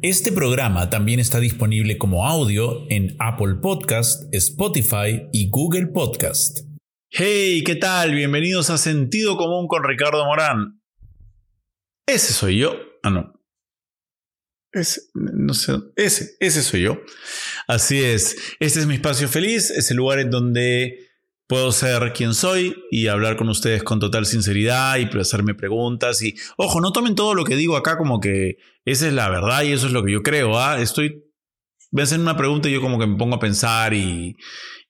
Este 0.00 0.30
programa 0.30 0.90
también 0.90 1.18
está 1.18 1.40
disponible 1.40 1.98
como 1.98 2.24
audio 2.24 2.86
en 2.88 3.16
Apple 3.18 3.56
Podcast, 3.60 4.32
Spotify 4.32 5.28
y 5.32 5.50
Google 5.50 5.88
Podcast. 5.88 6.60
Hey, 7.10 7.64
¿qué 7.64 7.74
tal? 7.74 8.14
Bienvenidos 8.14 8.70
a 8.70 8.78
Sentido 8.78 9.36
Común 9.36 9.66
con 9.66 9.82
Ricardo 9.82 10.24
Morán. 10.24 10.80
Ese 12.06 12.32
soy 12.32 12.58
yo. 12.58 12.76
Ah, 13.02 13.10
no. 13.10 13.42
Ese, 14.70 15.00
no 15.14 15.52
sé, 15.52 15.72
ese, 15.96 16.36
ese 16.38 16.62
soy 16.62 16.82
yo. 16.82 17.00
Así 17.66 18.00
es. 18.00 18.36
Este 18.60 18.78
es 18.78 18.86
mi 18.86 18.94
espacio 18.94 19.28
feliz, 19.28 19.72
es 19.72 19.90
el 19.90 19.96
lugar 19.96 20.20
en 20.20 20.30
donde 20.30 21.07
Puedo 21.48 21.72
ser 21.72 22.12
quien 22.12 22.34
soy 22.34 22.76
y 22.90 23.06
hablar 23.06 23.36
con 23.36 23.48
ustedes 23.48 23.82
con 23.82 23.98
total 23.98 24.26
sinceridad 24.26 24.98
y 24.98 25.18
hacerme 25.18 25.54
preguntas. 25.54 26.20
Y 26.20 26.34
ojo, 26.58 26.82
no 26.82 26.92
tomen 26.92 27.14
todo 27.14 27.34
lo 27.34 27.44
que 27.44 27.56
digo 27.56 27.74
acá 27.78 27.96
como 27.96 28.20
que 28.20 28.58
esa 28.84 29.06
es 29.06 29.14
la 29.14 29.30
verdad 29.30 29.62
y 29.62 29.72
eso 29.72 29.86
es 29.86 29.94
lo 29.94 30.04
que 30.04 30.12
yo 30.12 30.22
creo. 30.22 30.58
¿ah? 30.58 30.78
Estoy. 30.78 31.24
Me 31.90 32.02
hacen 32.02 32.20
una 32.20 32.36
pregunta 32.36 32.68
y 32.68 32.72
yo 32.72 32.82
como 32.82 32.98
que 32.98 33.06
me 33.06 33.16
pongo 33.16 33.36
a 33.36 33.40
pensar 33.40 33.94
y, 33.94 34.36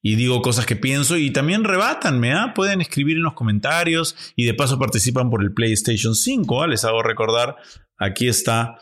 digo 0.02 0.42
cosas 0.42 0.66
que 0.66 0.74
pienso 0.74 1.16
y 1.16 1.30
también 1.30 1.62
rebátanme. 1.62 2.32
¿ah? 2.32 2.52
Pueden 2.56 2.80
escribir 2.80 3.18
en 3.18 3.22
los 3.22 3.34
comentarios 3.34 4.16
y 4.34 4.44
de 4.44 4.54
paso 4.54 4.80
participan 4.80 5.30
por 5.30 5.44
el 5.44 5.52
PlayStation 5.52 6.16
5. 6.16 6.64
¿ah? 6.64 6.66
Les 6.66 6.84
hago 6.84 7.04
recordar. 7.04 7.54
Aquí 7.98 8.26
está 8.26 8.78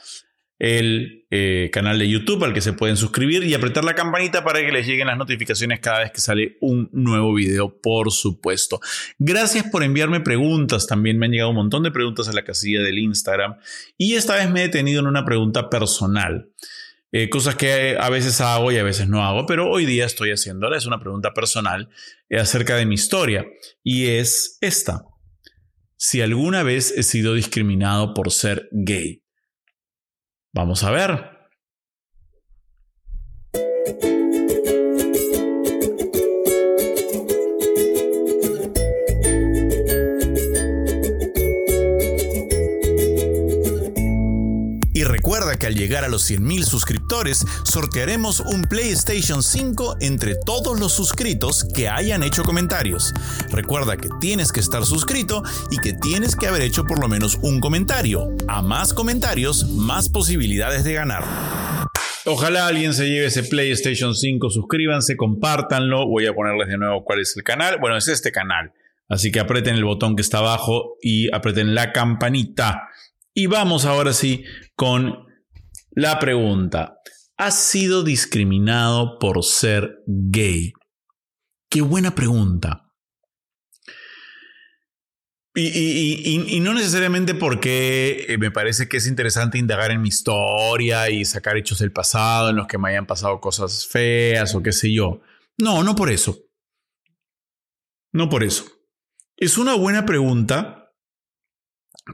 el 0.58 1.26
eh, 1.30 1.70
canal 1.72 1.98
de 1.98 2.08
YouTube 2.08 2.44
al 2.44 2.54
que 2.54 2.60
se 2.60 2.72
pueden 2.72 2.96
suscribir 2.96 3.44
y 3.44 3.54
apretar 3.54 3.84
la 3.84 3.94
campanita 3.94 4.42
para 4.42 4.60
que 4.60 4.72
les 4.72 4.86
lleguen 4.86 5.08
las 5.08 5.18
notificaciones 5.18 5.80
cada 5.80 6.00
vez 6.00 6.12
que 6.12 6.20
sale 6.20 6.56
un 6.60 6.88
nuevo 6.92 7.34
video, 7.34 7.80
por 7.80 8.10
supuesto. 8.10 8.80
Gracias 9.18 9.64
por 9.70 9.82
enviarme 9.82 10.20
preguntas, 10.20 10.86
también 10.86 11.18
me 11.18 11.26
han 11.26 11.32
llegado 11.32 11.50
un 11.50 11.56
montón 11.56 11.82
de 11.82 11.90
preguntas 11.90 12.28
a 12.28 12.32
la 12.32 12.44
casilla 12.44 12.82
del 12.82 12.98
Instagram 12.98 13.56
y 13.98 14.14
esta 14.14 14.36
vez 14.36 14.50
me 14.50 14.60
he 14.60 14.64
detenido 14.64 15.00
en 15.00 15.06
una 15.08 15.24
pregunta 15.24 15.68
personal. 15.68 16.50
Eh, 17.12 17.30
cosas 17.30 17.54
que 17.54 17.96
a 17.98 18.10
veces 18.10 18.40
hago 18.40 18.72
y 18.72 18.78
a 18.78 18.82
veces 18.82 19.08
no 19.08 19.24
hago, 19.24 19.46
pero 19.46 19.70
hoy 19.70 19.86
día 19.86 20.04
estoy 20.04 20.30
haciéndola. 20.30 20.76
Es 20.76 20.86
una 20.86 20.98
pregunta 20.98 21.32
personal 21.32 21.88
eh, 22.28 22.38
acerca 22.38 22.76
de 22.76 22.84
mi 22.84 22.94
historia 22.94 23.46
y 23.82 24.06
es 24.06 24.58
esta. 24.60 25.04
Si 25.96 26.20
alguna 26.20 26.62
vez 26.62 26.92
he 26.94 27.02
sido 27.02 27.34
discriminado 27.34 28.12
por 28.12 28.32
ser 28.32 28.68
gay. 28.70 29.22
Vamos 30.56 30.82
a 30.84 30.90
ver. 30.90 31.36
Y 44.96 45.04
recuerda 45.04 45.58
que 45.58 45.66
al 45.66 45.74
llegar 45.74 46.04
a 46.04 46.08
los 46.08 46.30
100.000 46.30 46.62
suscriptores, 46.62 47.44
sortearemos 47.64 48.40
un 48.40 48.62
PlayStation 48.62 49.42
5 49.42 49.98
entre 50.00 50.36
todos 50.36 50.80
los 50.80 50.94
suscritos 50.94 51.66
que 51.74 51.86
hayan 51.86 52.22
hecho 52.22 52.44
comentarios. 52.44 53.12
Recuerda 53.50 53.98
que 53.98 54.08
tienes 54.22 54.52
que 54.52 54.60
estar 54.60 54.86
suscrito 54.86 55.42
y 55.70 55.76
que 55.76 55.92
tienes 55.92 56.34
que 56.34 56.46
haber 56.46 56.62
hecho 56.62 56.84
por 56.84 56.98
lo 56.98 57.08
menos 57.08 57.38
un 57.42 57.60
comentario. 57.60 58.30
A 58.48 58.62
más 58.62 58.94
comentarios, 58.94 59.68
más 59.68 60.08
posibilidades 60.08 60.82
de 60.82 60.94
ganar. 60.94 61.24
Ojalá 62.24 62.66
alguien 62.66 62.94
se 62.94 63.06
lleve 63.06 63.26
ese 63.26 63.42
PlayStation 63.42 64.14
5. 64.14 64.48
Suscríbanse, 64.48 65.18
compártanlo. 65.18 66.06
Voy 66.06 66.24
a 66.24 66.32
ponerles 66.32 66.68
de 66.68 66.78
nuevo 66.78 67.04
cuál 67.04 67.20
es 67.20 67.36
el 67.36 67.42
canal. 67.42 67.76
Bueno, 67.82 67.98
es 67.98 68.08
este 68.08 68.32
canal. 68.32 68.72
Así 69.08 69.30
que 69.30 69.40
aprieten 69.40 69.76
el 69.76 69.84
botón 69.84 70.16
que 70.16 70.22
está 70.22 70.38
abajo 70.38 70.96
y 71.00 71.32
aprieten 71.34 71.74
la 71.74 71.92
campanita. 71.92 72.88
Y 73.38 73.48
vamos 73.48 73.84
ahora 73.84 74.14
sí 74.14 74.44
con 74.74 75.26
la 75.90 76.18
pregunta. 76.18 77.00
¿Has 77.36 77.62
sido 77.62 78.02
discriminado 78.02 79.18
por 79.18 79.44
ser 79.44 79.98
gay? 80.06 80.72
Qué 81.68 81.82
buena 81.82 82.14
pregunta. 82.14 82.94
Y, 85.54 86.60
no 86.62 86.72
necesariamente 86.72 87.34
porque 87.34 88.24
eh, 88.26 88.38
me 88.38 88.50
parece 88.50 88.88
que 88.88 88.96
es 88.96 89.06
interesante 89.06 89.58
indagar 89.58 89.90
en 89.90 90.00
mi 90.00 90.08
historia 90.08 91.10
y 91.10 91.26
sacar 91.26 91.58
hechos 91.58 91.80
del 91.80 91.92
pasado 91.92 92.48
en 92.48 92.56
los 92.56 92.66
que 92.66 92.78
me 92.78 92.88
hayan 92.88 93.06
pasado 93.06 93.38
cosas 93.42 93.86
feas 93.86 94.54
o 94.54 94.62
qué 94.62 94.72
sé 94.72 94.90
yo. 94.94 95.20
No, 95.58 95.84
no 95.84 95.94
por 95.94 96.10
eso. 96.10 96.38
No 98.12 98.30
por 98.30 98.44
eso. 98.44 98.64
Es 99.36 99.58
una 99.58 99.74
buena 99.74 100.06
pregunta 100.06 100.85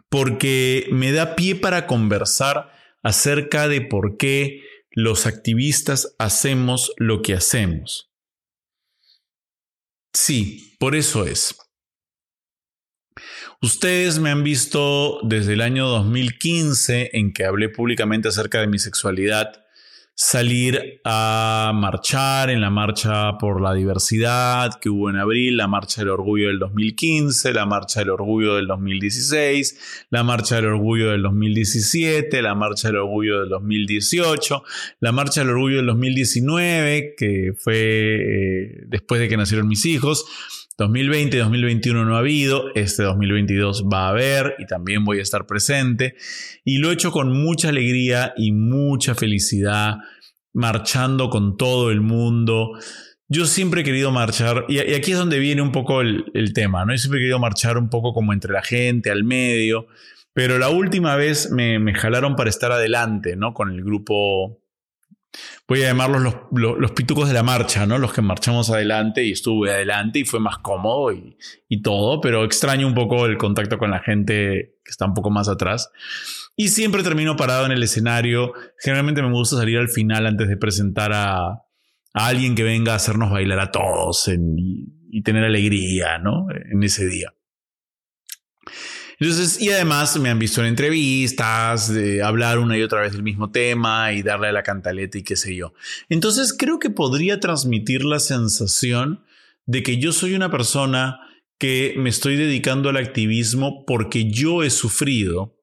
porque 0.08 0.88
me 0.90 1.12
da 1.12 1.34
pie 1.36 1.54
para 1.54 1.86
conversar 1.86 2.72
acerca 3.02 3.68
de 3.68 3.80
por 3.80 4.16
qué 4.16 4.62
los 4.90 5.26
activistas 5.26 6.14
hacemos 6.18 6.92
lo 6.96 7.22
que 7.22 7.34
hacemos. 7.34 8.10
Sí, 10.12 10.76
por 10.78 10.94
eso 10.94 11.26
es. 11.26 11.56
Ustedes 13.60 14.18
me 14.18 14.30
han 14.30 14.42
visto 14.42 15.20
desde 15.22 15.54
el 15.54 15.60
año 15.60 15.86
2015 15.86 17.10
en 17.12 17.32
que 17.32 17.44
hablé 17.44 17.68
públicamente 17.68 18.28
acerca 18.28 18.60
de 18.60 18.66
mi 18.66 18.78
sexualidad 18.78 19.64
salir 20.14 21.00
a 21.04 21.72
marchar 21.74 22.50
en 22.50 22.60
la 22.60 22.70
marcha 22.70 23.38
por 23.38 23.62
la 23.62 23.72
diversidad 23.72 24.78
que 24.80 24.90
hubo 24.90 25.08
en 25.08 25.16
abril, 25.16 25.56
la 25.56 25.68
marcha 25.68 26.02
del 26.02 26.10
orgullo 26.10 26.48
del 26.48 26.58
2015, 26.58 27.52
la 27.54 27.64
marcha 27.64 28.00
del 28.00 28.10
orgullo 28.10 28.56
del 28.56 28.66
2016, 28.66 30.06
la 30.10 30.22
marcha 30.22 30.56
del 30.56 30.66
orgullo 30.66 31.10
del 31.10 31.22
2017, 31.22 32.42
la 32.42 32.54
marcha 32.54 32.88
del 32.88 32.98
orgullo 32.98 33.40
del 33.40 33.48
2018, 33.48 34.62
la 35.00 35.12
marcha 35.12 35.40
del 35.40 35.50
orgullo 35.50 35.76
del 35.78 35.86
2019, 35.86 37.14
que 37.16 37.54
fue 37.56 37.74
eh, 37.76 38.82
después 38.86 39.20
de 39.20 39.28
que 39.28 39.36
nacieron 39.36 39.66
mis 39.66 39.86
hijos. 39.86 40.26
2020 40.78 41.36
y 41.36 41.40
2021 41.40 42.04
no 42.04 42.16
ha 42.16 42.20
habido, 42.20 42.74
este 42.74 43.02
2022 43.02 43.84
va 43.92 44.06
a 44.06 44.10
haber 44.10 44.54
y 44.58 44.66
también 44.66 45.04
voy 45.04 45.18
a 45.18 45.22
estar 45.22 45.46
presente. 45.46 46.14
Y 46.64 46.78
lo 46.78 46.90
he 46.90 46.94
hecho 46.94 47.12
con 47.12 47.32
mucha 47.32 47.68
alegría 47.68 48.32
y 48.36 48.52
mucha 48.52 49.14
felicidad, 49.14 49.96
marchando 50.52 51.30
con 51.30 51.56
todo 51.56 51.90
el 51.90 52.00
mundo. 52.00 52.72
Yo 53.28 53.46
siempre 53.46 53.82
he 53.82 53.84
querido 53.84 54.10
marchar, 54.12 54.66
y 54.68 54.78
aquí 54.78 55.12
es 55.12 55.18
donde 55.18 55.38
viene 55.38 55.62
un 55.62 55.72
poco 55.72 56.00
el, 56.00 56.52
tema, 56.54 56.84
¿no? 56.84 56.92
Yo 56.92 56.98
siempre 56.98 57.18
he 57.18 57.22
querido 57.22 57.38
marchar 57.38 57.78
un 57.78 57.88
poco 57.88 58.12
como 58.12 58.32
entre 58.32 58.52
la 58.52 58.62
gente, 58.62 59.10
al 59.10 59.24
medio, 59.24 59.86
pero 60.34 60.58
la 60.58 60.68
última 60.68 61.16
vez 61.16 61.50
me, 61.50 61.78
me 61.78 61.94
jalaron 61.94 62.36
para 62.36 62.50
estar 62.50 62.72
adelante, 62.72 63.36
¿no? 63.36 63.54
Con 63.54 63.70
el 63.70 63.82
grupo 63.82 64.61
voy 65.66 65.82
a 65.82 65.86
llamarlos 65.86 66.22
los, 66.22 66.34
los, 66.78 66.92
pitucos 66.92 67.28
de 67.28 67.34
la 67.34 67.42
marcha, 67.42 67.86
¿no? 67.86 67.98
Los 67.98 68.12
que 68.12 68.22
marchamos 68.22 68.70
adelante 68.70 69.24
y 69.24 69.32
estuve 69.32 69.70
adelante 69.70 70.20
y 70.20 70.24
fue 70.24 70.40
más 70.40 70.58
cómodo 70.58 71.12
y, 71.12 71.36
y, 71.68 71.82
todo, 71.82 72.20
pero 72.20 72.44
extraño 72.44 72.86
un 72.86 72.94
poco 72.94 73.26
el 73.26 73.38
contacto 73.38 73.78
con 73.78 73.90
la 73.90 74.00
gente 74.00 74.76
que 74.84 74.90
está 74.90 75.06
un 75.06 75.14
poco 75.14 75.30
más 75.30 75.48
atrás. 75.48 75.90
Y 76.54 76.68
siempre 76.68 77.02
termino 77.02 77.36
parado 77.36 77.64
en 77.66 77.72
el 77.72 77.82
escenario. 77.82 78.52
Generalmente 78.78 79.22
me 79.22 79.32
gusta 79.32 79.56
salir 79.56 79.78
al 79.78 79.88
final 79.88 80.26
antes 80.26 80.48
de 80.48 80.56
presentar 80.56 81.12
a, 81.14 81.62
a 82.14 82.26
alguien 82.26 82.54
que 82.54 82.62
venga 82.62 82.92
a 82.92 82.96
hacernos 82.96 83.30
bailar 83.30 83.60
a 83.60 83.70
todos 83.70 84.28
y, 84.28 85.22
tener 85.22 85.44
alegría, 85.44 86.18
¿no? 86.18 86.46
En 86.50 86.82
ese 86.82 87.06
día. 87.06 87.34
Entonces, 89.22 89.62
y 89.62 89.70
además 89.70 90.18
me 90.18 90.30
han 90.30 90.40
visto 90.40 90.62
en 90.62 90.66
entrevistas, 90.66 91.94
de 91.94 92.24
hablar 92.24 92.58
una 92.58 92.76
y 92.76 92.82
otra 92.82 93.02
vez 93.02 93.12
del 93.12 93.22
mismo 93.22 93.52
tema 93.52 94.12
y 94.12 94.22
darle 94.22 94.48
a 94.48 94.52
la 94.52 94.64
cantaleta 94.64 95.16
y 95.16 95.22
qué 95.22 95.36
sé 95.36 95.54
yo. 95.54 95.74
Entonces, 96.08 96.52
creo 96.52 96.80
que 96.80 96.90
podría 96.90 97.38
transmitir 97.38 98.04
la 98.04 98.18
sensación 98.18 99.22
de 99.64 99.84
que 99.84 99.98
yo 99.98 100.10
soy 100.10 100.34
una 100.34 100.50
persona 100.50 101.20
que 101.56 101.94
me 101.96 102.10
estoy 102.10 102.34
dedicando 102.34 102.88
al 102.88 102.96
activismo 102.96 103.84
porque 103.86 104.28
yo 104.28 104.64
he 104.64 104.70
sufrido 104.70 105.56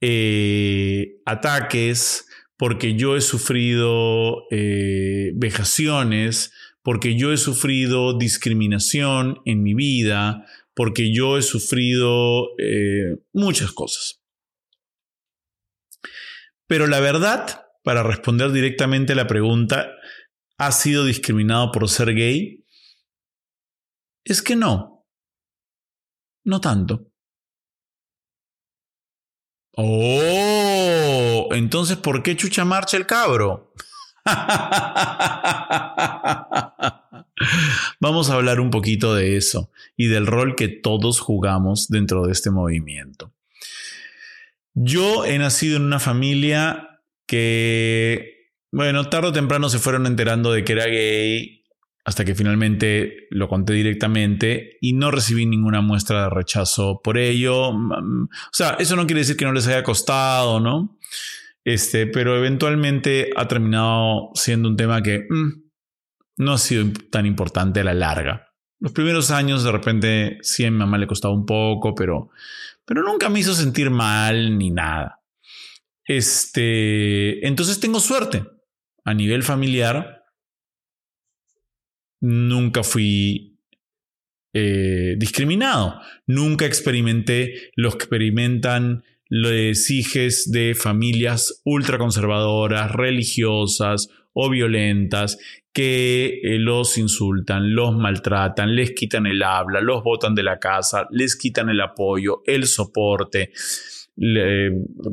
eh, 0.00 1.20
ataques, 1.26 2.28
porque 2.56 2.94
yo 2.94 3.16
he 3.16 3.20
sufrido 3.20 4.44
eh, 4.52 5.32
vejaciones, 5.34 6.52
porque 6.84 7.16
yo 7.16 7.32
he 7.32 7.36
sufrido 7.36 8.16
discriminación 8.16 9.40
en 9.44 9.64
mi 9.64 9.74
vida, 9.74 10.46
porque 10.74 11.14
yo 11.14 11.38
he 11.38 11.42
sufrido 11.42 12.56
eh, 12.58 13.18
muchas 13.32 13.72
cosas. 13.72 14.22
Pero 16.66 16.86
la 16.86 17.00
verdad, 17.00 17.66
para 17.82 18.02
responder 18.02 18.52
directamente 18.52 19.12
a 19.12 19.16
la 19.16 19.26
pregunta, 19.26 19.92
¿ha 20.58 20.72
sido 20.72 21.04
discriminado 21.04 21.72
por 21.72 21.88
ser 21.88 22.14
gay? 22.14 22.64
Es 24.24 24.40
que 24.40 24.56
no. 24.56 25.06
No 26.44 26.60
tanto. 26.60 27.08
Oh, 29.76 31.48
entonces, 31.52 31.96
¿por 31.96 32.22
qué 32.22 32.36
chucha 32.36 32.64
marcha 32.64 32.96
el 32.96 33.06
cabro? 33.06 33.72
Vamos 38.00 38.30
a 38.30 38.34
hablar 38.34 38.60
un 38.60 38.70
poquito 38.70 39.14
de 39.14 39.36
eso 39.36 39.70
y 39.96 40.06
del 40.06 40.26
rol 40.26 40.56
que 40.56 40.68
todos 40.68 41.20
jugamos 41.20 41.88
dentro 41.88 42.26
de 42.26 42.32
este 42.32 42.50
movimiento. 42.50 43.32
Yo 44.74 45.24
he 45.24 45.38
nacido 45.38 45.76
en 45.76 45.82
una 45.82 46.00
familia 46.00 47.00
que, 47.26 48.50
bueno, 48.70 49.08
tarde 49.08 49.28
o 49.28 49.32
temprano 49.32 49.68
se 49.68 49.78
fueron 49.78 50.06
enterando 50.06 50.52
de 50.52 50.64
que 50.64 50.72
era 50.72 50.86
gay 50.86 51.62
hasta 52.04 52.24
que 52.24 52.34
finalmente 52.34 53.28
lo 53.30 53.48
conté 53.48 53.74
directamente 53.74 54.78
y 54.80 54.94
no 54.94 55.10
recibí 55.10 55.46
ninguna 55.46 55.82
muestra 55.82 56.24
de 56.24 56.30
rechazo 56.30 57.00
por 57.02 57.16
ello. 57.16 57.72
Mm, 57.72 58.24
o 58.24 58.50
sea, 58.52 58.76
eso 58.78 58.96
no 58.96 59.06
quiere 59.06 59.20
decir 59.20 59.36
que 59.36 59.44
no 59.44 59.52
les 59.52 59.66
haya 59.68 59.84
costado, 59.84 60.58
¿no? 60.58 60.98
Este, 61.64 62.06
pero 62.08 62.36
eventualmente 62.36 63.30
ha 63.36 63.46
terminado 63.46 64.30
siendo 64.34 64.68
un 64.68 64.76
tema 64.76 65.02
que 65.02 65.26
mm, 65.30 65.61
no 66.42 66.52
ha 66.52 66.58
sido 66.58 66.92
tan 67.10 67.26
importante 67.26 67.80
a 67.80 67.84
la 67.84 67.94
larga. 67.94 68.48
Los 68.78 68.92
primeros 68.92 69.30
años 69.30 69.62
de 69.62 69.72
repente 69.72 70.38
sí 70.42 70.64
a 70.64 70.70
mi 70.70 70.78
mamá 70.78 70.98
le 70.98 71.06
costaba 71.06 71.32
un 71.32 71.46
poco, 71.46 71.94
pero, 71.94 72.30
pero 72.84 73.02
nunca 73.02 73.28
me 73.28 73.40
hizo 73.40 73.54
sentir 73.54 73.90
mal 73.90 74.58
ni 74.58 74.70
nada. 74.70 75.20
Este, 76.04 77.46
entonces 77.46 77.80
tengo 77.80 78.00
suerte. 78.00 78.42
A 79.04 79.14
nivel 79.14 79.42
familiar, 79.42 80.24
nunca 82.20 82.82
fui 82.82 83.58
eh, 84.52 85.14
discriminado. 85.16 86.00
Nunca 86.26 86.66
experimenté 86.66 87.70
lo 87.76 87.90
que 87.90 87.96
experimentan 87.96 89.04
los 89.28 89.90
hijos 89.90 90.50
de 90.50 90.74
familias 90.74 91.62
ultraconservadoras, 91.64 92.92
religiosas 92.92 94.08
o 94.32 94.50
violentas 94.50 95.38
que 95.72 96.40
eh, 96.42 96.58
los 96.58 96.98
insultan, 96.98 97.74
los 97.74 97.96
maltratan, 97.96 98.74
les 98.74 98.92
quitan 98.92 99.26
el 99.26 99.42
habla, 99.42 99.80
los 99.80 100.02
botan 100.02 100.34
de 100.34 100.42
la 100.42 100.58
casa, 100.58 101.06
les 101.10 101.36
quitan 101.36 101.68
el 101.70 101.80
apoyo, 101.80 102.42
el 102.46 102.66
soporte. 102.66 103.52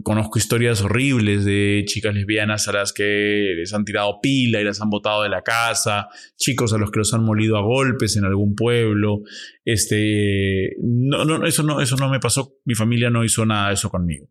conozco 0.04 0.38
historias 0.38 0.82
horribles 0.82 1.46
de 1.46 1.84
chicas 1.88 2.14
lesbianas 2.14 2.68
a 2.68 2.74
las 2.74 2.92
que 2.92 3.54
les 3.58 3.74
han 3.74 3.86
tirado 3.86 4.20
pila 4.22 4.60
y 4.60 4.66
las 4.66 4.82
han 4.82 4.90
botado 4.90 5.24
de 5.24 5.30
la 5.30 5.42
casa, 5.42 6.10
chicos 6.36 6.74
a 6.74 6.78
los 6.78 6.92
que 6.92 7.00
los 7.00 7.14
han 7.14 7.24
molido 7.24 7.58
a 7.58 7.62
golpes 7.62 8.18
en 8.18 8.26
algún 8.26 8.56
pueblo. 8.56 9.22
Este, 9.64 10.76
no, 10.82 11.24
no, 11.24 11.46
eso 11.46 11.64
no, 11.64 11.80
eso 11.80 11.96
no 11.96 12.10
me 12.10 12.20
pasó. 12.20 12.56
Mi 12.66 12.76
familia 12.76 13.10
no 13.10 13.24
hizo 13.24 13.46
nada 13.46 13.70
de 13.70 13.76
eso 13.76 13.90
conmigo. 13.90 14.28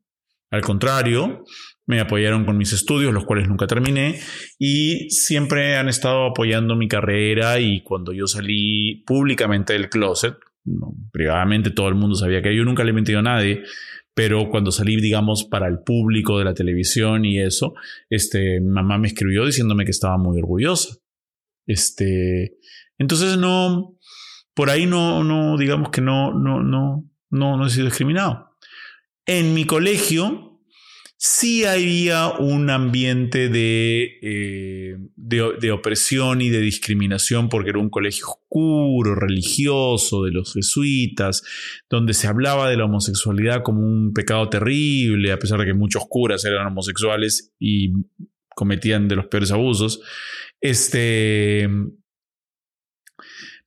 Al 0.50 0.60
contrario, 0.62 1.44
me 1.88 2.00
apoyaron 2.00 2.44
con 2.44 2.58
mis 2.58 2.74
estudios, 2.74 3.14
los 3.14 3.24
cuales 3.24 3.48
nunca 3.48 3.66
terminé, 3.66 4.20
y 4.58 5.08
siempre 5.08 5.76
han 5.76 5.88
estado 5.88 6.26
apoyando 6.26 6.76
mi 6.76 6.86
carrera 6.86 7.58
y 7.60 7.80
cuando 7.80 8.12
yo 8.12 8.26
salí 8.26 9.02
públicamente 9.06 9.72
del 9.72 9.88
closet, 9.88 10.34
privadamente 11.10 11.70
todo 11.70 11.88
el 11.88 11.94
mundo 11.94 12.14
sabía 12.14 12.42
que 12.42 12.54
yo 12.54 12.62
nunca 12.64 12.84
le 12.84 12.90
he 12.90 12.92
mentido 12.92 13.20
a 13.20 13.22
nadie, 13.22 13.62
pero 14.12 14.50
cuando 14.50 14.70
salí, 14.70 15.00
digamos, 15.00 15.44
para 15.44 15.66
el 15.66 15.78
público 15.78 16.38
de 16.38 16.44
la 16.44 16.52
televisión 16.52 17.24
y 17.24 17.40
eso, 17.40 17.74
este, 18.10 18.60
mamá 18.60 18.98
me 18.98 19.08
escribió 19.08 19.46
diciéndome 19.46 19.86
que 19.86 19.90
estaba 19.90 20.18
muy 20.18 20.38
orgullosa. 20.38 20.98
Este, 21.66 22.58
entonces 22.98 23.38
no, 23.38 23.96
por 24.52 24.68
ahí 24.68 24.84
no, 24.84 25.24
no, 25.24 25.56
digamos 25.56 25.88
que 25.88 26.02
no, 26.02 26.34
no, 26.34 26.62
no, 26.62 27.08
no, 27.30 27.56
no 27.56 27.66
he 27.66 27.70
sido 27.70 27.86
discriminado. 27.86 28.50
En 29.24 29.54
mi 29.54 29.64
colegio, 29.64 30.47
sí 31.20 31.64
había 31.64 32.28
un 32.38 32.70
ambiente 32.70 33.50
eh, 33.52 34.96
de, 35.16 35.52
de, 35.60 35.72
opresión 35.72 36.40
y 36.40 36.48
de 36.48 36.60
discriminación 36.60 37.48
porque 37.48 37.70
era 37.70 37.80
un 37.80 37.90
colegio 37.90 38.26
oscuro, 38.28 39.16
religioso, 39.16 40.22
de 40.22 40.30
los 40.30 40.54
jesuitas, 40.54 41.42
donde 41.90 42.14
se 42.14 42.28
hablaba 42.28 42.70
de 42.70 42.76
la 42.76 42.84
homosexualidad 42.84 43.64
como 43.64 43.80
un 43.80 44.12
pecado 44.14 44.48
terrible, 44.48 45.32
a 45.32 45.40
pesar 45.40 45.58
de 45.58 45.66
que 45.66 45.74
muchos 45.74 46.04
curas 46.08 46.44
eran 46.44 46.68
homosexuales 46.68 47.52
y 47.58 47.92
cometían 48.54 49.08
de 49.08 49.16
los 49.16 49.26
peores 49.26 49.50
abusos. 49.50 50.00
Este, 50.60 51.68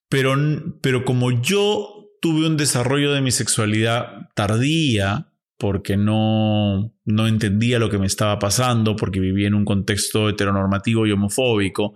pero, 0.07 0.35
pero 0.81 1.03
como 1.03 1.41
yo 1.41 2.07
tuve 2.21 2.47
un 2.47 2.55
desarrollo 2.55 3.11
de 3.11 3.21
mi 3.21 3.31
sexualidad 3.31 4.29
tardía, 4.35 5.30
porque 5.61 5.95
no, 5.95 6.91
no 7.05 7.27
entendía 7.27 7.77
lo 7.77 7.87
que 7.87 7.99
me 7.99 8.07
estaba 8.07 8.39
pasando, 8.39 8.95
porque 8.95 9.19
vivía 9.19 9.47
en 9.47 9.53
un 9.53 9.63
contexto 9.63 10.27
heteronormativo 10.27 11.05
y 11.05 11.11
homofóbico. 11.11 11.93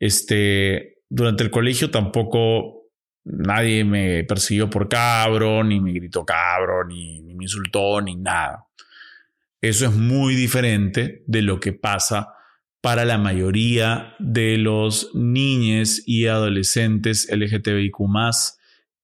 Este, 0.00 1.02
durante 1.10 1.44
el 1.44 1.50
colegio 1.50 1.90
tampoco 1.90 2.88
nadie 3.22 3.84
me 3.84 4.24
persiguió 4.24 4.70
por 4.70 4.88
cabro, 4.88 5.62
ni 5.62 5.78
me 5.78 5.92
gritó 5.92 6.24
cabro, 6.24 6.86
ni, 6.86 7.20
me 7.20 7.44
insultó, 7.44 8.00
ni 8.00 8.16
nada. 8.16 8.64
Eso 9.60 9.84
es 9.84 9.92
muy 9.92 10.34
diferente 10.34 11.22
de 11.26 11.42
lo 11.42 11.60
que 11.60 11.74
pasa 11.74 12.32
para 12.80 13.04
la 13.04 13.18
mayoría 13.18 14.14
de 14.18 14.56
los 14.56 15.10
niños 15.14 16.02
y 16.06 16.28
adolescentes 16.28 17.28
LGTBIQ 17.30 18.00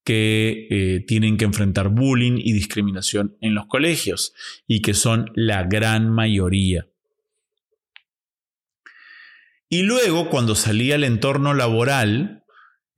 que 0.04 0.66
eh, 0.70 1.04
tienen 1.06 1.37
que 1.37 1.44
enfrentar 1.44 1.88
bullying 1.88 2.38
y 2.38 2.52
discriminación 2.52 3.37
en 3.40 3.54
los 3.54 3.66
colegios 3.66 4.34
y 4.66 4.82
que 4.82 4.94
son 4.94 5.31
la 5.34 5.64
gran 5.64 6.10
mayoría. 6.10 6.88
Y 9.69 9.82
luego, 9.82 10.28
cuando 10.28 10.54
salí 10.54 10.93
al 10.93 11.04
entorno 11.04 11.54
laboral, 11.54 12.44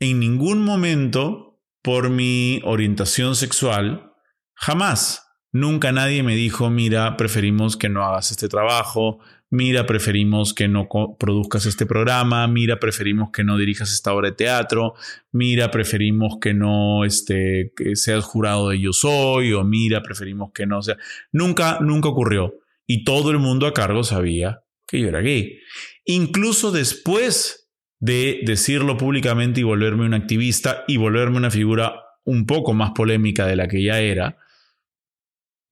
en 0.00 0.18
ningún 0.18 0.64
momento, 0.64 1.60
por 1.82 2.10
mi 2.10 2.60
orientación 2.64 3.36
sexual, 3.36 4.12
jamás, 4.54 5.23
nunca 5.54 5.92
nadie 5.92 6.22
me 6.24 6.34
dijo, 6.34 6.68
mira, 6.68 7.16
preferimos 7.16 7.76
que 7.76 7.88
no 7.88 8.04
hagas 8.04 8.32
este 8.32 8.48
trabajo, 8.48 9.20
mira, 9.50 9.86
preferimos 9.86 10.52
que 10.52 10.66
no 10.66 10.88
produzcas 11.16 11.64
este 11.64 11.86
programa, 11.86 12.46
mira, 12.48 12.80
preferimos 12.80 13.30
que 13.30 13.44
no 13.44 13.56
dirijas 13.56 13.92
esta 13.92 14.12
obra 14.12 14.30
de 14.30 14.34
teatro, 14.34 14.94
mira, 15.30 15.70
preferimos 15.70 16.38
que 16.40 16.54
no 16.54 17.04
este, 17.04 17.72
seas 17.94 18.24
jurado 18.24 18.70
de 18.70 18.80
Yo 18.80 18.92
Soy, 18.92 19.52
o 19.52 19.62
mira, 19.62 20.02
preferimos 20.02 20.50
que 20.52 20.66
no 20.66 20.82
sea. 20.82 20.96
Nunca, 21.30 21.78
nunca 21.80 22.08
ocurrió. 22.08 22.56
Y 22.86 23.04
todo 23.04 23.30
el 23.30 23.38
mundo 23.38 23.68
a 23.68 23.72
cargo 23.72 24.02
sabía 24.02 24.64
que 24.88 25.00
yo 25.00 25.08
era 25.08 25.20
gay. 25.20 25.60
Incluso 26.04 26.72
después 26.72 27.70
de 28.00 28.40
decirlo 28.42 28.96
públicamente 28.96 29.60
y 29.60 29.62
volverme 29.62 30.04
un 30.04 30.14
activista 30.14 30.82
y 30.88 30.96
volverme 30.96 31.36
una 31.36 31.50
figura 31.52 31.94
un 32.24 32.44
poco 32.44 32.74
más 32.74 32.90
polémica 32.90 33.46
de 33.46 33.54
la 33.54 33.68
que 33.68 33.82
ya 33.82 34.00
era, 34.00 34.36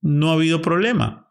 no 0.03 0.29
ha 0.29 0.33
habido 0.33 0.61
problema 0.61 1.23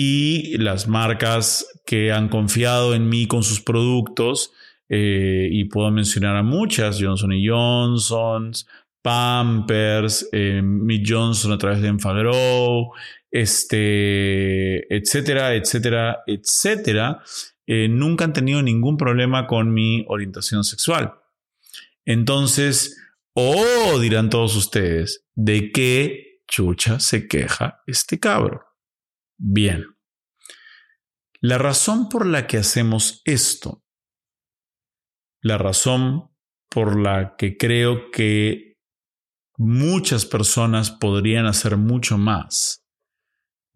y 0.00 0.56
las 0.58 0.86
marcas 0.86 1.66
que 1.84 2.12
han 2.12 2.28
confiado 2.28 2.94
en 2.94 3.08
mí 3.08 3.26
con 3.26 3.42
sus 3.42 3.60
productos, 3.60 4.52
eh, 4.88 5.48
y 5.50 5.64
puedo 5.64 5.90
mencionar 5.90 6.36
a 6.36 6.44
muchas, 6.44 6.98
Johnson 7.02 7.32
Johnson, 7.44 8.52
Pampers, 9.02 10.28
eh, 10.32 10.62
Johnson 11.04 11.52
a 11.52 11.58
través 11.58 11.82
de 11.82 11.88
Enfagrow, 11.88 12.92
este, 13.30 14.94
etcétera, 14.94 15.54
etcétera, 15.54 16.20
etcétera, 16.26 17.22
eh, 17.66 17.88
nunca 17.88 18.24
han 18.24 18.32
tenido 18.32 18.62
ningún 18.62 18.96
problema 18.96 19.48
con 19.48 19.74
mi 19.74 20.04
orientación 20.08 20.62
sexual. 20.62 21.14
Entonces, 22.06 22.96
oh, 23.34 23.98
dirán 23.98 24.30
todos 24.30 24.54
ustedes, 24.54 25.26
¿de 25.34 25.72
qué 25.72 26.27
chucha 26.48 26.98
se 26.98 27.28
queja 27.28 27.82
este 27.86 28.18
cabro? 28.18 28.64
Bien. 29.36 29.84
La 31.40 31.58
razón 31.58 32.08
por 32.08 32.26
la 32.26 32.48
que 32.48 32.56
hacemos 32.56 33.22
esto, 33.24 33.84
la 35.40 35.56
razón 35.56 36.36
por 36.68 36.98
la 36.98 37.36
que 37.36 37.56
creo 37.56 38.10
que 38.10 38.76
muchas 39.56 40.26
personas 40.26 40.90
podrían 40.90 41.46
hacer 41.46 41.76
mucho 41.76 42.18
más, 42.18 42.84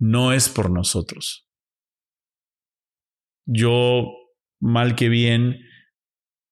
no 0.01 0.33
es 0.33 0.49
por 0.49 0.71
nosotros. 0.71 1.49
Yo, 3.47 4.09
mal 4.61 4.97
que 4.97 5.09
bien, 5.09 5.61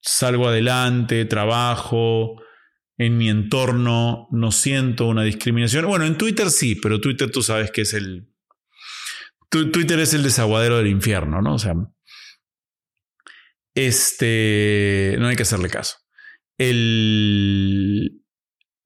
salgo 0.01 0.49
adelante, 0.49 1.25
trabajo, 1.25 2.41
en 3.01 3.17
mi 3.17 3.31
entorno 3.31 4.29
no 4.31 4.53
siento 4.53 5.07
una 5.07 5.23
discriminación. 5.23 5.87
Bueno, 5.87 6.05
en 6.05 6.19
Twitter 6.19 6.51
sí, 6.51 6.75
pero 6.75 7.01
Twitter 7.01 7.31
tú 7.31 7.41
sabes 7.43 7.71
que 7.71 7.81
es 7.81 7.95
el 7.95 8.29
Twitter 9.49 9.99
es 10.01 10.13
el 10.13 10.23
desaguadero 10.23 10.77
del 10.77 10.89
infierno, 10.89 11.41
¿no? 11.41 11.55
O 11.55 11.59
sea, 11.59 11.75
este, 13.75 15.17
no 15.19 15.29
hay 15.29 15.35
que 15.35 15.45
hacerle 15.45 15.71
caso. 15.71 15.97
El, 16.59 18.21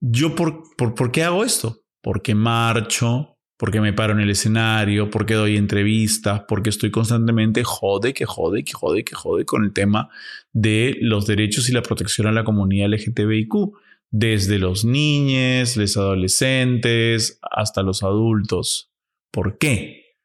yo 0.01 0.37
por, 0.37 0.63
por, 0.77 0.95
por 0.95 1.11
qué 1.11 1.25
hago 1.25 1.45
esto? 1.45 1.81
Porque 2.01 2.37
marcho, 2.37 3.37
porque 3.59 3.81
me 3.81 3.93
paro 3.93 4.13
en 4.13 4.21
el 4.21 4.31
escenario, 4.31 5.11
porque 5.11 5.35
doy 5.35 5.57
entrevistas, 5.57 6.43
porque 6.47 6.71
estoy 6.71 6.93
constantemente 6.93 7.65
jode, 7.65 8.15
que 8.15 8.27
jode, 8.27 8.63
que 8.63 8.75
jode, 8.75 9.05
que 9.05 9.17
jode 9.17 9.45
con 9.45 9.65
el 9.65 9.73
tema 9.73 10.09
de 10.53 10.99
los 11.01 11.27
derechos 11.27 11.69
y 11.69 11.73
la 11.73 11.83
protección 11.83 12.29
a 12.29 12.33
la 12.33 12.45
comunidad 12.45 12.91
LGTBIQ, 12.91 13.75
desde 14.17 14.61
los 14.61 14.85
niños, 14.85 15.77
los 15.77 15.97
adolescentes, 15.97 17.41
hasta 17.43 17.83
los 17.83 18.05
adultos. 18.05 18.93
¿Por 19.33 19.59
qué? 19.59 20.19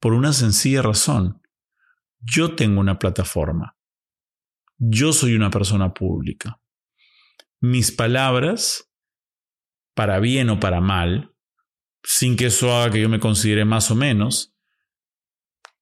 Por 0.00 0.14
una 0.14 0.32
sencilla 0.32 0.80
razón. 0.80 1.42
Yo 2.18 2.56
tengo 2.56 2.80
una 2.80 2.98
plataforma. 2.98 3.76
Yo 4.78 5.12
soy 5.12 5.34
una 5.34 5.50
persona 5.50 5.92
pública. 5.92 6.62
Mis 7.60 7.92
palabras, 7.92 8.90
para 9.94 10.18
bien 10.18 10.48
o 10.48 10.58
para 10.58 10.80
mal, 10.80 11.34
sin 12.02 12.36
que 12.36 12.46
eso 12.46 12.74
haga 12.74 12.92
que 12.92 13.02
yo 13.02 13.10
me 13.10 13.20
considere 13.20 13.66
más 13.66 13.90
o 13.90 13.96
menos, 13.96 14.54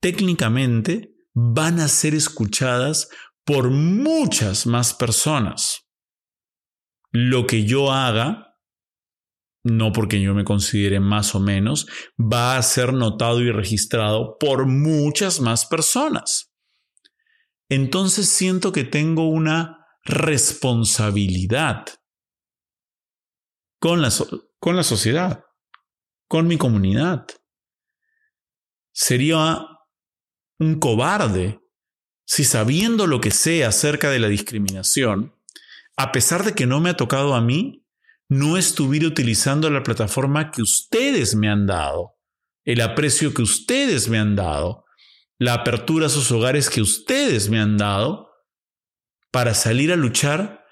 técnicamente 0.00 1.14
van 1.34 1.78
a 1.78 1.86
ser 1.86 2.16
escuchadas 2.16 3.08
por 3.44 3.70
muchas 3.70 4.66
más 4.66 4.92
personas. 4.92 5.85
Lo 7.18 7.46
que 7.46 7.64
yo 7.64 7.92
haga, 7.92 8.58
no 9.64 9.90
porque 9.92 10.20
yo 10.20 10.34
me 10.34 10.44
considere 10.44 11.00
más 11.00 11.34
o 11.34 11.40
menos, 11.40 11.86
va 12.20 12.58
a 12.58 12.62
ser 12.62 12.92
notado 12.92 13.40
y 13.40 13.50
registrado 13.50 14.36
por 14.38 14.66
muchas 14.66 15.40
más 15.40 15.64
personas. 15.64 16.52
Entonces 17.70 18.28
siento 18.28 18.70
que 18.70 18.84
tengo 18.84 19.30
una 19.30 19.86
responsabilidad 20.04 21.86
con 23.80 24.02
la, 24.02 24.12
con 24.58 24.76
la 24.76 24.82
sociedad, 24.82 25.42
con 26.28 26.46
mi 26.46 26.58
comunidad. 26.58 27.26
Sería 28.92 29.64
un 30.58 30.78
cobarde 30.78 31.60
si 32.26 32.44
sabiendo 32.44 33.06
lo 33.06 33.22
que 33.22 33.30
sé 33.30 33.64
acerca 33.64 34.10
de 34.10 34.18
la 34.18 34.28
discriminación, 34.28 35.35
a 35.96 36.12
pesar 36.12 36.44
de 36.44 36.54
que 36.54 36.66
no 36.66 36.80
me 36.80 36.90
ha 36.90 36.96
tocado 36.96 37.34
a 37.34 37.40
mí, 37.40 37.84
no 38.28 38.56
estuviera 38.56 39.06
utilizando 39.06 39.70
la 39.70 39.82
plataforma 39.82 40.50
que 40.50 40.62
ustedes 40.62 41.34
me 41.34 41.48
han 41.48 41.66
dado, 41.66 42.16
el 42.64 42.80
aprecio 42.80 43.32
que 43.32 43.42
ustedes 43.42 44.08
me 44.08 44.18
han 44.18 44.36
dado, 44.36 44.84
la 45.38 45.54
apertura 45.54 46.06
a 46.06 46.10
sus 46.10 46.30
hogares 46.32 46.70
que 46.70 46.80
ustedes 46.80 47.48
me 47.48 47.60
han 47.60 47.76
dado, 47.76 48.30
para 49.30 49.54
salir 49.54 49.92
a 49.92 49.96
luchar 49.96 50.64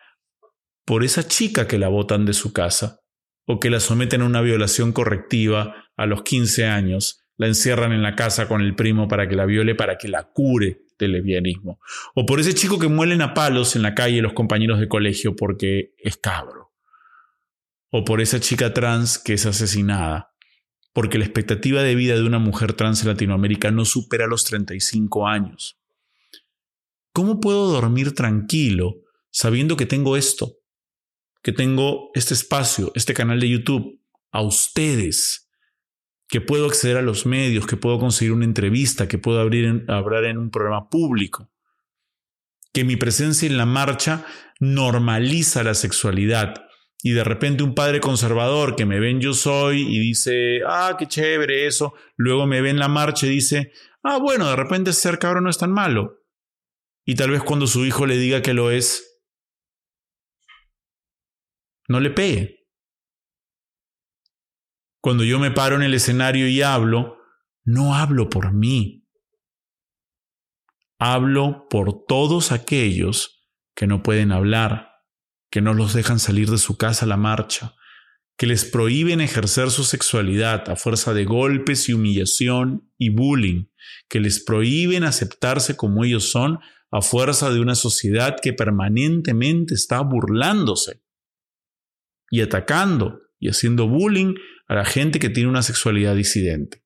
por 0.84 1.04
esa 1.04 1.26
chica 1.26 1.66
que 1.66 1.78
la 1.78 1.88
botan 1.88 2.24
de 2.24 2.32
su 2.32 2.52
casa 2.52 3.00
o 3.46 3.60
que 3.60 3.70
la 3.70 3.80
someten 3.80 4.22
a 4.22 4.26
una 4.26 4.40
violación 4.40 4.92
correctiva 4.92 5.74
a 5.96 6.06
los 6.06 6.22
15 6.22 6.66
años 6.66 7.20
la 7.36 7.46
encierran 7.46 7.92
en 7.92 8.02
la 8.02 8.14
casa 8.14 8.48
con 8.48 8.60
el 8.60 8.74
primo 8.74 9.08
para 9.08 9.28
que 9.28 9.34
la 9.34 9.44
viole, 9.44 9.74
para 9.74 9.98
que 9.98 10.08
la 10.08 10.24
cure 10.24 10.83
del 10.98 11.12
lesbianismo. 11.12 11.80
O 12.14 12.26
por 12.26 12.40
ese 12.40 12.54
chico 12.54 12.78
que 12.78 12.88
muelen 12.88 13.22
a 13.22 13.34
palos 13.34 13.76
en 13.76 13.82
la 13.82 13.94
calle 13.94 14.22
los 14.22 14.32
compañeros 14.32 14.80
de 14.80 14.88
colegio 14.88 15.36
porque 15.36 15.94
es 15.98 16.16
cabro. 16.16 16.72
O 17.90 18.04
por 18.04 18.20
esa 18.20 18.40
chica 18.40 18.74
trans 18.74 19.18
que 19.18 19.34
es 19.34 19.46
asesinada. 19.46 20.32
Porque 20.92 21.18
la 21.18 21.24
expectativa 21.24 21.82
de 21.82 21.94
vida 21.94 22.14
de 22.14 22.22
una 22.22 22.38
mujer 22.38 22.72
trans 22.72 23.02
en 23.02 23.08
Latinoamérica 23.08 23.70
no 23.70 23.84
supera 23.84 24.26
los 24.26 24.44
35 24.44 25.26
años. 25.26 25.78
¿Cómo 27.12 27.40
puedo 27.40 27.70
dormir 27.70 28.14
tranquilo 28.14 29.02
sabiendo 29.30 29.76
que 29.76 29.86
tengo 29.86 30.16
esto? 30.16 30.58
Que 31.42 31.52
tengo 31.52 32.10
este 32.14 32.34
espacio, 32.34 32.90
este 32.94 33.14
canal 33.14 33.38
de 33.40 33.48
YouTube, 33.48 34.00
a 34.30 34.42
ustedes 34.42 35.43
que 36.28 36.40
puedo 36.40 36.66
acceder 36.66 36.96
a 36.96 37.02
los 37.02 37.26
medios, 37.26 37.66
que 37.66 37.76
puedo 37.76 37.98
conseguir 37.98 38.32
una 38.32 38.44
entrevista, 38.44 39.08
que 39.08 39.18
puedo 39.18 39.40
abrir 39.40 39.84
hablar 39.88 40.24
en 40.24 40.38
un 40.38 40.50
programa 40.50 40.88
público, 40.88 41.50
que 42.72 42.84
mi 42.84 42.96
presencia 42.96 43.46
en 43.46 43.56
la 43.56 43.66
marcha 43.66 44.24
normaliza 44.60 45.62
la 45.62 45.74
sexualidad. 45.74 46.66
Y 47.02 47.12
de 47.12 47.22
repente 47.22 47.62
un 47.62 47.74
padre 47.74 48.00
conservador 48.00 48.76
que 48.76 48.86
me 48.86 48.98
ven 48.98 49.20
yo 49.20 49.34
soy 49.34 49.82
y 49.82 49.98
dice, 49.98 50.60
ah, 50.66 50.96
qué 50.98 51.06
chévere 51.06 51.66
eso, 51.66 51.94
luego 52.16 52.46
me 52.46 52.62
ve 52.62 52.70
en 52.70 52.78
la 52.78 52.88
marcha 52.88 53.26
y 53.26 53.30
dice, 53.30 53.72
ah, 54.02 54.18
bueno, 54.18 54.48
de 54.48 54.56
repente 54.56 54.92
ser 54.92 55.18
cabrón 55.18 55.44
no 55.44 55.50
es 55.50 55.58
tan 55.58 55.72
malo. 55.72 56.22
Y 57.04 57.14
tal 57.14 57.30
vez 57.30 57.42
cuando 57.42 57.66
su 57.66 57.84
hijo 57.84 58.06
le 58.06 58.16
diga 58.16 58.40
que 58.40 58.54
lo 58.54 58.70
es, 58.70 59.22
no 61.88 62.00
le 62.00 62.10
pegue. 62.10 62.63
Cuando 65.04 65.22
yo 65.22 65.38
me 65.38 65.50
paro 65.50 65.76
en 65.76 65.82
el 65.82 65.92
escenario 65.92 66.48
y 66.48 66.62
hablo, 66.62 67.18
no 67.62 67.94
hablo 67.94 68.30
por 68.30 68.54
mí. 68.54 69.06
Hablo 70.98 71.66
por 71.68 72.06
todos 72.06 72.52
aquellos 72.52 73.46
que 73.76 73.86
no 73.86 74.02
pueden 74.02 74.32
hablar, 74.32 74.92
que 75.50 75.60
no 75.60 75.74
los 75.74 75.92
dejan 75.92 76.18
salir 76.18 76.48
de 76.48 76.56
su 76.56 76.78
casa 76.78 77.04
a 77.04 77.08
la 77.08 77.18
marcha, 77.18 77.74
que 78.38 78.46
les 78.46 78.64
prohíben 78.64 79.20
ejercer 79.20 79.70
su 79.70 79.84
sexualidad 79.84 80.70
a 80.70 80.74
fuerza 80.74 81.12
de 81.12 81.26
golpes 81.26 81.86
y 81.90 81.92
humillación 81.92 82.90
y 82.96 83.10
bullying, 83.10 83.66
que 84.08 84.20
les 84.20 84.42
prohíben 84.42 85.04
aceptarse 85.04 85.76
como 85.76 86.06
ellos 86.06 86.30
son 86.30 86.60
a 86.90 87.02
fuerza 87.02 87.50
de 87.50 87.60
una 87.60 87.74
sociedad 87.74 88.36
que 88.40 88.54
permanentemente 88.54 89.74
está 89.74 90.00
burlándose 90.00 91.02
y 92.30 92.40
atacando 92.40 93.20
y 93.38 93.50
haciendo 93.50 93.86
bullying 93.86 94.34
a 94.66 94.74
la 94.74 94.84
gente 94.84 95.18
que 95.18 95.30
tiene 95.30 95.48
una 95.48 95.62
sexualidad 95.62 96.14
disidente. 96.14 96.84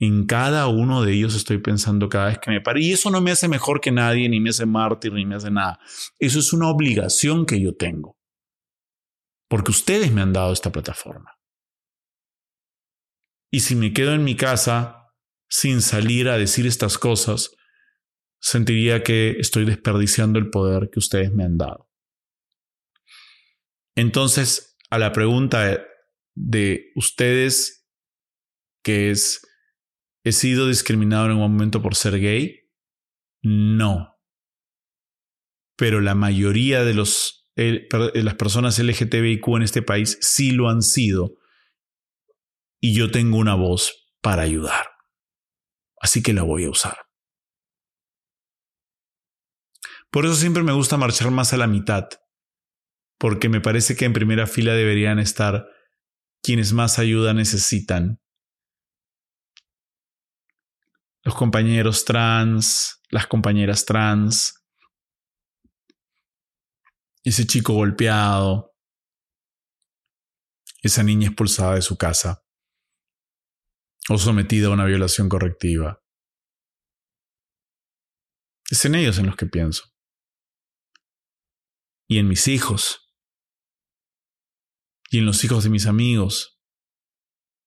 En 0.00 0.26
cada 0.26 0.66
uno 0.66 1.02
de 1.02 1.12
ellos 1.12 1.34
estoy 1.34 1.58
pensando 1.58 2.08
cada 2.08 2.26
vez 2.26 2.38
que 2.38 2.50
me 2.50 2.60
paro. 2.60 2.80
Y 2.80 2.92
eso 2.92 3.10
no 3.10 3.20
me 3.20 3.30
hace 3.30 3.48
mejor 3.48 3.80
que 3.80 3.92
nadie, 3.92 4.28
ni 4.28 4.40
me 4.40 4.50
hace 4.50 4.66
mártir, 4.66 5.12
ni 5.12 5.24
me 5.24 5.36
hace 5.36 5.50
nada. 5.50 5.78
Eso 6.18 6.40
es 6.40 6.52
una 6.52 6.68
obligación 6.68 7.46
que 7.46 7.60
yo 7.60 7.76
tengo. 7.76 8.18
Porque 9.48 9.70
ustedes 9.70 10.12
me 10.12 10.20
han 10.20 10.32
dado 10.32 10.52
esta 10.52 10.72
plataforma. 10.72 11.38
Y 13.52 13.60
si 13.60 13.76
me 13.76 13.92
quedo 13.92 14.14
en 14.14 14.24
mi 14.24 14.36
casa 14.36 15.12
sin 15.48 15.80
salir 15.80 16.28
a 16.28 16.36
decir 16.36 16.66
estas 16.66 16.98
cosas, 16.98 17.54
sentiría 18.40 19.04
que 19.04 19.36
estoy 19.38 19.64
desperdiciando 19.64 20.40
el 20.40 20.50
poder 20.50 20.90
que 20.90 20.98
ustedes 20.98 21.32
me 21.32 21.44
han 21.44 21.56
dado. 21.56 21.88
Entonces, 23.94 24.76
a 24.90 24.98
la 24.98 25.12
pregunta 25.12 25.80
de 26.34 26.92
ustedes 26.94 27.86
que 28.82 29.10
es, 29.10 29.46
¿he 30.24 30.32
sido 30.32 30.68
discriminado 30.68 31.26
en 31.26 31.32
un 31.32 31.38
momento 31.38 31.80
por 31.80 31.94
ser 31.94 32.20
gay? 32.20 32.60
No. 33.42 34.16
Pero 35.76 36.00
la 36.00 36.14
mayoría 36.14 36.84
de 36.84 36.94
los, 36.94 37.48
las 37.56 38.34
personas 38.34 38.78
LGTBIQ 38.78 39.48
en 39.56 39.62
este 39.62 39.82
país 39.82 40.18
sí 40.20 40.50
lo 40.50 40.68
han 40.68 40.82
sido. 40.82 41.36
Y 42.80 42.94
yo 42.94 43.10
tengo 43.10 43.38
una 43.38 43.54
voz 43.54 44.12
para 44.20 44.42
ayudar. 44.42 44.88
Así 46.00 46.22
que 46.22 46.34
la 46.34 46.42
voy 46.42 46.64
a 46.64 46.70
usar. 46.70 46.98
Por 50.10 50.26
eso 50.26 50.34
siempre 50.36 50.62
me 50.62 50.72
gusta 50.72 50.96
marchar 50.96 51.30
más 51.30 51.52
a 51.52 51.56
la 51.56 51.66
mitad, 51.66 52.08
porque 53.18 53.48
me 53.48 53.60
parece 53.60 53.96
que 53.96 54.04
en 54.04 54.12
primera 54.12 54.46
fila 54.46 54.74
deberían 54.74 55.18
estar 55.18 55.66
quienes 56.44 56.74
más 56.74 56.98
ayuda 56.98 57.32
necesitan. 57.32 58.20
Los 61.22 61.34
compañeros 61.34 62.04
trans, 62.04 63.00
las 63.08 63.26
compañeras 63.26 63.86
trans, 63.86 64.62
ese 67.22 67.46
chico 67.46 67.72
golpeado, 67.72 68.76
esa 70.82 71.02
niña 71.02 71.28
expulsada 71.28 71.76
de 71.76 71.82
su 71.82 71.96
casa 71.96 72.44
o 74.10 74.18
sometida 74.18 74.66
a 74.66 74.72
una 74.72 74.84
violación 74.84 75.30
correctiva. 75.30 76.04
Es 78.70 78.84
en 78.84 78.96
ellos 78.96 79.18
en 79.18 79.26
los 79.26 79.36
que 79.36 79.46
pienso. 79.46 79.84
Y 82.06 82.18
en 82.18 82.28
mis 82.28 82.48
hijos 82.48 83.03
y 85.14 85.18
en 85.18 85.26
los 85.26 85.44
hijos 85.44 85.62
de 85.62 85.70
mis 85.70 85.86
amigos 85.86 86.60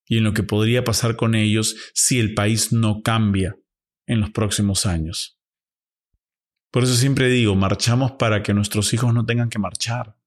y 0.06 0.18
en 0.18 0.26
lo 0.26 0.34
que 0.34 0.44
podría 0.44 0.84
pasar 0.84 1.16
con 1.16 1.34
ellos 1.34 1.78
si 1.94 2.20
el 2.20 2.34
país 2.34 2.74
no 2.74 3.02
cambia 3.02 3.58
en 4.06 4.20
los 4.20 4.32
próximos 4.32 4.86
años. 4.86 5.40
Por 6.74 6.84
eso 6.84 6.94
siempre 6.96 7.30
digo, 7.30 7.56
marchamos 7.56 8.12
para 8.12 8.44
que 8.44 8.54
nuestros 8.54 8.94
hijos 8.94 9.14
no 9.14 9.26
tengan 9.26 9.48
que 9.48 9.60
marchar. 9.60 10.18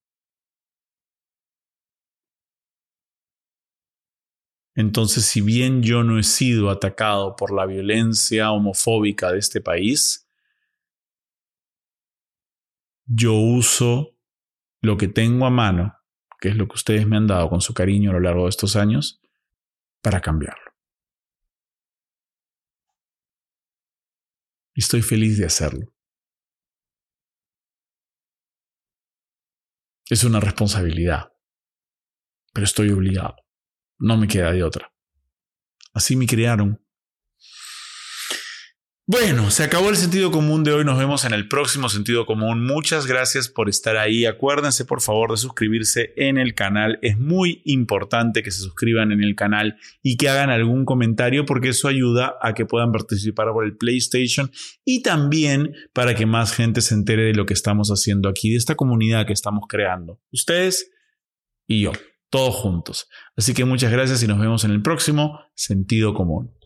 Entonces, 4.75 5.27
si 5.27 5.43
bien 5.43 5.83
yo 5.83 6.03
no 6.03 6.19
he 6.19 6.23
sido 6.23 6.71
atacado 6.71 7.37
por 7.37 7.53
la 7.53 7.67
violencia 7.67 8.51
homofóbica 8.51 9.31
de 9.31 9.41
este 9.41 9.61
país, 9.61 10.27
yo 13.05 13.35
uso 13.35 14.17
lo 14.81 14.97
que 14.97 15.09
tengo 15.09 15.45
a 15.45 15.51
mano 15.51 16.00
que 16.41 16.49
es 16.49 16.57
lo 16.57 16.67
que 16.67 16.75
ustedes 16.75 17.07
me 17.07 17.17
han 17.17 17.27
dado 17.27 17.49
con 17.49 17.61
su 17.61 17.75
cariño 17.75 18.11
a 18.11 18.15
lo 18.15 18.21
largo 18.21 18.45
de 18.45 18.51
estos 18.51 18.75
años, 18.77 19.21
para 20.03 20.21
cambiarlo. 20.21 20.73
Y 24.75 24.81
estoy 24.81 25.03
feliz 25.03 25.37
de 25.39 25.47
hacerlo. 25.47 25.93
Es 30.09 30.25
una 30.25 30.41
responsabilidad, 30.41 31.33
pero 32.53 32.65
estoy 32.65 32.91
obligado. 32.91 33.37
No 33.99 34.17
me 34.17 34.27
queda 34.27 34.51
de 34.53 34.65
otra. 34.65 34.93
Así 35.93 36.17
me 36.17 36.27
criaron. 36.27 36.85
Bueno, 39.13 39.51
se 39.51 39.65
acabó 39.65 39.91
el 39.91 39.97
sentido 39.97 40.31
común 40.31 40.63
de 40.63 40.71
hoy. 40.71 40.85
Nos 40.85 40.97
vemos 40.97 41.25
en 41.25 41.33
el 41.33 41.49
próximo 41.49 41.89
sentido 41.89 42.27
común. 42.27 42.65
Muchas 42.65 43.07
gracias 43.07 43.49
por 43.49 43.69
estar 43.69 43.97
ahí. 43.97 44.25
Acuérdense, 44.25 44.85
por 44.85 45.01
favor, 45.01 45.33
de 45.33 45.37
suscribirse 45.37 46.13
en 46.15 46.39
el 46.39 46.55
canal. 46.55 47.01
Es 47.03 47.19
muy 47.19 47.61
importante 47.65 48.45
que 48.45 48.53
se 48.53 48.61
suscriban 48.61 49.11
en 49.11 49.21
el 49.25 49.35
canal 49.35 49.79
y 50.01 50.17
que 50.17 50.29
hagan 50.29 50.49
algún 50.49 50.85
comentario 50.85 51.45
porque 51.45 51.71
eso 51.71 51.89
ayuda 51.89 52.37
a 52.41 52.55
que 52.55 52.67
puedan 52.67 52.93
participar 52.93 53.49
por 53.53 53.65
el 53.65 53.77
PlayStation 53.77 54.53
y 54.85 55.03
también 55.03 55.75
para 55.93 56.15
que 56.15 56.27
más 56.27 56.55
gente 56.55 56.81
se 56.81 56.95
entere 56.95 57.25
de 57.25 57.35
lo 57.35 57.47
que 57.47 57.55
estamos 57.55 57.89
haciendo 57.89 58.29
aquí, 58.29 58.51
de 58.51 58.59
esta 58.59 58.77
comunidad 58.77 59.27
que 59.27 59.33
estamos 59.33 59.65
creando. 59.69 60.21
Ustedes 60.31 60.89
y 61.67 61.81
yo, 61.81 61.91
todos 62.29 62.55
juntos. 62.55 63.09
Así 63.37 63.55
que 63.55 63.65
muchas 63.65 63.91
gracias 63.91 64.23
y 64.23 64.29
nos 64.29 64.39
vemos 64.39 64.63
en 64.63 64.71
el 64.71 64.83
próximo 64.83 65.41
sentido 65.57 66.15
común. 66.15 66.60